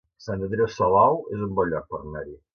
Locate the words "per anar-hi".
1.95-2.37